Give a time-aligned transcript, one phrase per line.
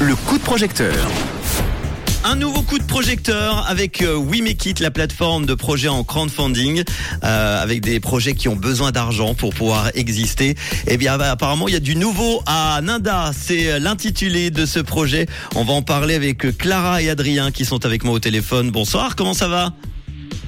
[0.00, 0.92] Le coup de projecteur.
[2.24, 6.02] Un nouveau coup de projecteur avec euh, We Make It, la plateforme de projets en
[6.02, 6.82] crowdfunding,
[7.22, 10.56] euh, avec des projets qui ont besoin d'argent pour pouvoir exister.
[10.88, 13.30] Eh bien, bah, apparemment, il y a du nouveau à Ninda.
[13.40, 15.26] C'est euh, l'intitulé de ce projet.
[15.54, 18.72] On va en parler avec Clara et Adrien qui sont avec moi au téléphone.
[18.72, 19.72] Bonsoir, comment ça va?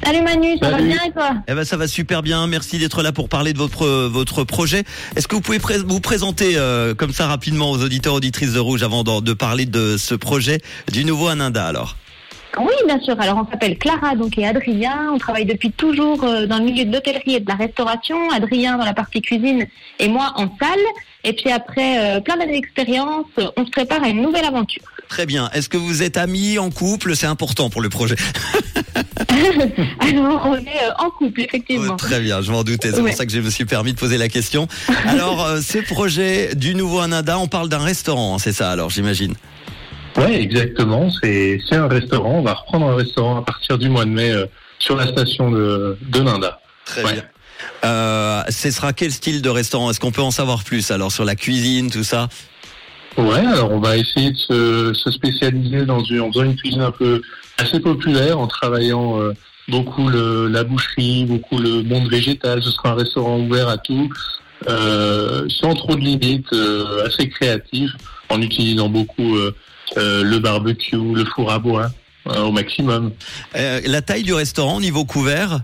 [0.04, 2.46] Salut Manu, ça va bien et toi Eh ben, ça va super bien.
[2.46, 4.84] Merci d'être là pour parler de votre votre projet.
[5.16, 8.58] Est-ce que vous pouvez pré- vous présenter euh, comme ça rapidement aux auditeurs auditrices de
[8.58, 10.60] Rouge avant de, de parler de ce projet
[10.92, 11.96] du nouveau à Ninda alors?
[12.58, 13.20] Oui, bien sûr.
[13.20, 15.10] Alors, on s'appelle Clara donc et Adrien.
[15.12, 18.30] On travaille depuis toujours euh, dans le milieu de l'hôtellerie et de la restauration.
[18.30, 19.66] Adrien dans la partie cuisine
[19.98, 20.78] et moi en salle.
[21.24, 24.82] Et puis après euh, plein d'années d'expérience, on se prépare à une nouvelle aventure.
[25.08, 25.50] Très bien.
[25.54, 27.16] Est-ce que vous êtes amis, en couple?
[27.16, 28.16] C'est important pour le projet.
[30.00, 31.92] Alors, on est euh, en couple, effectivement.
[31.92, 32.90] Ouais, très bien, je m'en doutais.
[32.92, 33.10] C'est Ouais.
[33.10, 34.68] pour ça que je me suis permis de poser la question.
[35.06, 38.90] Alors, euh, ce projet du nouveau Anada, on parle d'un restaurant, hein, c'est ça alors,
[38.90, 39.34] j'imagine?
[40.18, 41.08] Ouais, exactement.
[41.22, 42.34] C'est un restaurant.
[42.38, 44.46] On va reprendre un restaurant à partir du mois de mai euh,
[44.78, 46.60] sur la station de, de Ninda.
[46.84, 47.12] Très Ouais.
[47.14, 47.24] bien.
[47.84, 49.90] Euh, ce sera quel style de restaurant?
[49.90, 52.28] Est-ce qu'on peut en savoir plus alors sur la cuisine, tout ça?
[53.16, 56.82] Ouais, alors on va essayer de se, se spécialiser dans une, en faisant une cuisine
[56.82, 57.20] un peu
[57.56, 59.32] assez populaire, en travaillant euh,
[59.66, 62.62] beaucoup le, la boucherie, beaucoup le monde végétal.
[62.62, 64.08] Ce sera un restaurant ouvert à tout,
[64.66, 67.90] sans trop de limites, euh, assez créatif,
[68.28, 69.54] en utilisant beaucoup euh,
[69.96, 71.90] euh, le barbecue, le four à bois
[72.28, 73.12] euh, au maximum.
[73.56, 75.60] Euh, La taille du restaurant au niveau couvert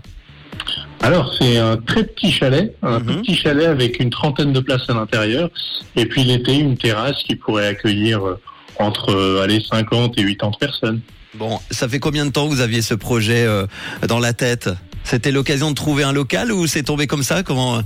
[1.01, 3.21] Alors, c'est un très petit chalet, un Mhm.
[3.21, 5.49] petit chalet avec une trentaine de places à l'intérieur.
[5.95, 8.39] Et puis l'été, une terrasse qui pourrait accueillir euh,
[8.79, 11.01] entre euh, allez, 50 et 80 personnes.
[11.35, 13.67] Bon, ça fait combien de temps que vous aviez ce projet euh,
[14.07, 14.69] dans la tête?
[15.03, 17.43] C'était l'occasion de trouver un local ou c'est tombé comme ça?
[17.43, 17.81] Comment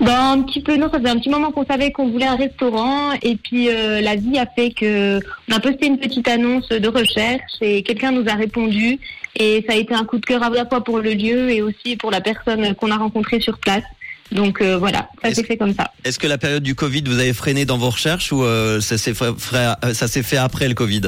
[0.00, 2.36] Ben, un petit peu, non, ça faisait un petit moment qu'on savait qu'on voulait un
[2.36, 6.68] restaurant et puis euh, la vie a fait que on a posté une petite annonce
[6.68, 8.98] de recherche et quelqu'un nous a répondu
[9.36, 11.62] et ça a été un coup de cœur à la fois pour le lieu et
[11.62, 13.84] aussi pour la personne qu'on a rencontrée sur place.
[14.32, 15.92] Donc euh, voilà, ça s'est fait comme ça.
[16.04, 18.98] Est-ce que la période du Covid vous avez freiné dans vos recherches ou euh, ça
[18.98, 21.02] s'est fait, euh, ça s'est fait après le Covid?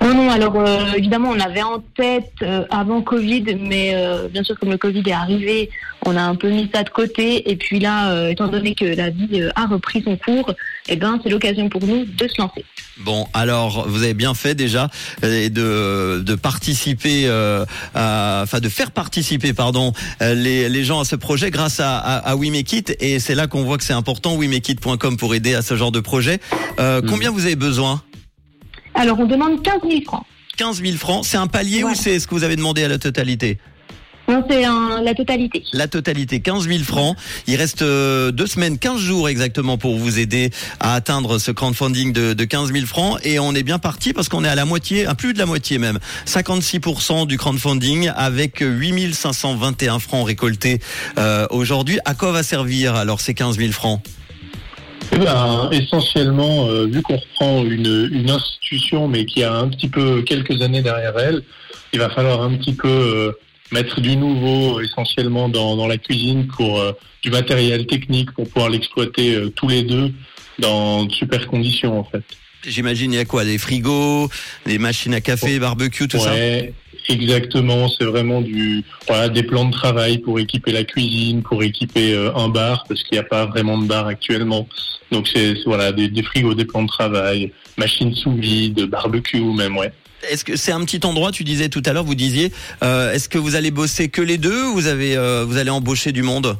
[0.00, 4.42] Non, non, alors euh, évidemment on avait en tête euh, avant Covid, mais euh, bien
[4.44, 5.70] sûr comme le Covid est arrivé,
[6.04, 8.84] on a un peu mis ça de côté et puis là, euh, étant donné que
[8.84, 10.52] la vie euh, a repris son cours,
[10.88, 12.64] eh ben c'est l'occasion pour nous de se lancer.
[12.98, 14.90] Bon, alors vous avez bien fait déjà
[15.24, 17.64] euh, de, de participer, euh,
[17.94, 21.98] à- enfin de faire participer, pardon, euh, les, les gens à ce projet grâce à,
[21.98, 22.96] à, à We Make It.
[23.00, 26.00] Et c'est là qu'on voit que c'est important, WeMakeIt.com pour aider à ce genre de
[26.00, 26.40] projet.
[26.80, 27.08] Euh, Mhm.
[27.10, 28.02] Combien vous avez besoin?
[28.94, 30.24] Alors on demande 15 000 francs.
[30.58, 31.24] 15 000 francs.
[31.24, 33.58] C'est un palier ou c'est ce que vous avez demandé à la totalité?
[34.28, 35.62] Non, c'est un- la totalité.
[35.72, 37.16] La totalité, 15 000 francs.
[37.48, 40.50] Il reste euh, deux semaines, 15 jours exactement pour vous aider
[40.80, 43.18] à atteindre ce crowdfunding de, de 15 000 francs.
[43.24, 45.46] Et on est bien parti parce qu'on est à la moitié, à plus de la
[45.46, 45.98] moitié même.
[46.26, 50.80] 56% du crowdfunding avec 8 521 francs récoltés
[51.18, 51.98] euh, aujourd'hui.
[52.04, 54.00] À quoi va servir alors ces 15 000 francs?
[55.14, 59.88] Eh ben, essentiellement, euh, vu qu'on reprend une, une institution, mais qui a un petit
[59.88, 61.42] peu quelques années derrière elle,
[61.92, 63.32] il va falloir un petit peu euh,
[63.72, 68.70] mettre du nouveau, essentiellement dans, dans la cuisine, pour euh, du matériel technique pour pouvoir
[68.70, 70.12] l'exploiter euh, tous les deux
[70.58, 72.22] dans de super conditions, en fait.
[72.66, 74.28] J'imagine il y a quoi Des frigos,
[74.66, 76.32] des machines à café, barbecue, tout ça?
[76.32, 76.72] Ouais,
[77.08, 77.88] exactement.
[77.88, 82.34] C'est vraiment du voilà des plans de travail pour équiper la cuisine, pour équiper euh,
[82.36, 84.68] un bar parce qu'il n'y a pas vraiment de bar actuellement.
[85.10, 89.40] Donc c'est c'est, voilà des, des frigos, des plans de travail, machines sous vide, barbecue
[89.40, 89.92] même ouais.
[90.28, 92.52] Est-ce que c'est un petit endroit Tu disais tout à l'heure, vous disiez,
[92.82, 95.70] euh, est-ce que vous allez bosser que les deux ou vous avez, euh, vous allez
[95.70, 96.56] embaucher du monde?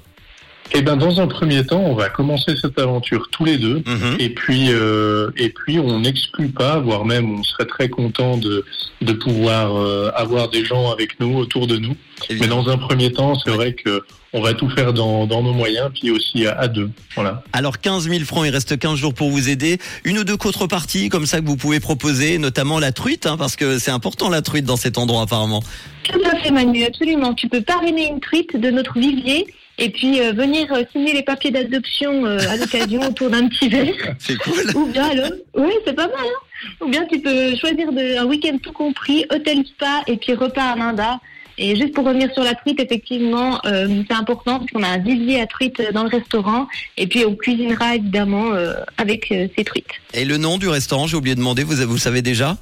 [0.75, 3.83] Et ben dans un premier temps, on va commencer cette aventure tous les deux.
[3.87, 4.17] Mhm.
[4.19, 8.65] Et puis, euh, et puis, on n'exclut pas, voire même, on serait très content de
[9.03, 11.97] de pouvoir euh, avoir des gens avec nous autour de nous.
[12.31, 13.57] Mais dans un premier temps, c'est Ouais.
[13.57, 14.03] vrai que
[14.33, 16.89] on va tout faire dans, dans nos moyens, puis aussi à, à deux.
[17.17, 17.43] Voilà.
[17.53, 19.79] Alors 15 000 francs, il reste 15 jours pour vous aider.
[20.05, 23.57] Une ou deux contreparties comme ça que vous pouvez proposer, notamment la truite, hein, parce
[23.57, 25.63] que c'est important la truite dans cet endroit apparemment.
[26.05, 27.35] Tout à fait, Manu, absolument.
[27.35, 29.47] Tu peux parrainer une truite de notre vivier
[29.79, 33.69] et puis euh, venir euh, signer les papiers d'adoption euh, à l'occasion autour d'un petit
[33.69, 33.95] verre.
[34.19, 34.77] C'est cool.
[34.77, 36.17] Ou bien, alors, oui, c'est pas mal.
[36.21, 40.35] Hein Ou bien tu peux choisir de, un week-end tout compris, hôtel spa et puis
[40.35, 41.21] repas à Linda.
[41.59, 44.99] Et juste pour revenir sur la truite, effectivement, euh, c'est important parce qu'on a un
[44.99, 46.67] vivier à truite dans le restaurant
[46.97, 49.87] et puis on cuisinera évidemment euh, avec euh, ces truites.
[50.15, 52.57] Et le nom du restaurant, j'ai oublié de demander, vous, vous le savez déjà?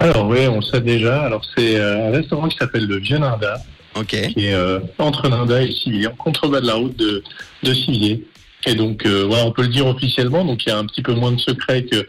[0.00, 1.22] Alors oui, on le sait déjà.
[1.22, 3.58] Alors c'est un restaurant qui s'appelle le Vieux Ninda,
[4.28, 7.22] Qui est euh, entre Ninda et Civier, en contrebas de la route de,
[7.62, 8.24] de Civier.
[8.66, 10.44] Et donc, euh, voilà, on peut le dire officiellement.
[10.44, 12.06] Donc, il y a un petit peu moins de secret que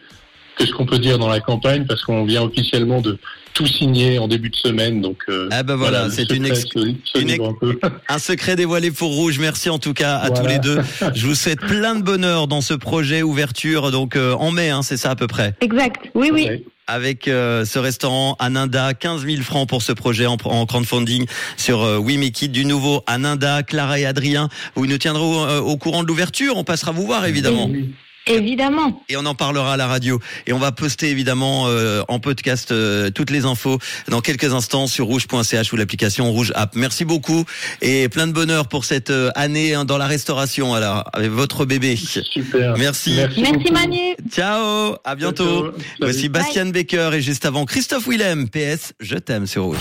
[0.60, 3.18] que ce qu'on peut dire dans la campagne, parce qu'on vient officiellement de
[3.54, 5.02] tout signer en début de semaine.
[5.02, 6.66] Donc, euh, ah ben voilà, c'est une, ex...
[6.76, 7.44] une ex...
[7.82, 9.40] un, un, secret dévoilé pour Rouge.
[9.40, 10.42] Merci en tout cas à voilà.
[10.42, 10.80] tous les deux.
[11.16, 14.82] Je vous souhaite plein de bonheur dans ce projet ouverture, donc euh, en mai, hein,
[14.84, 15.56] c'est ça à peu près?
[15.62, 16.10] Exact.
[16.14, 16.50] Oui, oui.
[16.88, 21.26] Avec euh, ce restaurant Aninda, 15 000 francs pour ce projet en, en crowdfunding
[21.56, 22.52] sur euh, We Make It.
[22.52, 26.58] Du nouveau Aninda, Clara et Adrien, vous nous tiendrez au, euh, au courant de l'ouverture.
[26.58, 27.68] On passera vous voir évidemment.
[27.72, 27.94] Oui.
[28.30, 29.02] Évidemment.
[29.10, 30.20] Et on en parlera à la radio.
[30.46, 34.88] Et on va poster évidemment euh, en podcast euh, toutes les infos dans quelques instants
[34.88, 36.76] sur rouge.ch ou l'application Rouge App.
[36.76, 37.44] Merci beaucoup
[37.82, 41.66] et plein de bonheur pour cette euh, année hein, dans la restauration alors avec votre
[41.66, 41.96] bébé.
[41.96, 42.78] Super.
[42.78, 43.16] Merci.
[43.16, 44.16] Merci, Merci Manu.
[44.32, 44.96] Ciao.
[45.04, 45.72] À bientôt.
[46.00, 48.48] Voici Bastien Baker et juste avant Christophe Willem.
[48.50, 49.78] PS, je t'aime sur Rouge.